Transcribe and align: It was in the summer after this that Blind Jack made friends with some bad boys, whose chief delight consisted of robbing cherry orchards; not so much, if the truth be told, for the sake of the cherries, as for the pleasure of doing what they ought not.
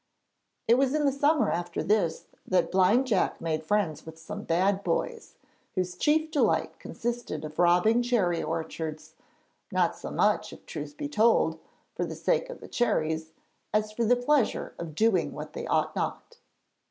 It 0.67 0.79
was 0.79 0.95
in 0.95 1.05
the 1.05 1.11
summer 1.11 1.51
after 1.51 1.83
this 1.83 2.25
that 2.47 2.71
Blind 2.71 3.05
Jack 3.05 3.39
made 3.39 3.63
friends 3.63 4.03
with 4.03 4.17
some 4.17 4.41
bad 4.45 4.83
boys, 4.83 5.35
whose 5.75 5.95
chief 5.95 6.31
delight 6.31 6.79
consisted 6.79 7.45
of 7.45 7.59
robbing 7.59 8.01
cherry 8.01 8.41
orchards; 8.41 9.13
not 9.71 9.95
so 9.95 10.09
much, 10.09 10.53
if 10.53 10.61
the 10.61 10.65
truth 10.65 10.97
be 10.97 11.07
told, 11.07 11.59
for 11.93 12.03
the 12.03 12.15
sake 12.15 12.49
of 12.49 12.61
the 12.61 12.67
cherries, 12.67 13.29
as 13.75 13.91
for 13.91 14.03
the 14.03 14.15
pleasure 14.15 14.73
of 14.79 14.95
doing 14.95 15.33
what 15.33 15.53
they 15.53 15.67
ought 15.67 15.95
not. 15.95 16.37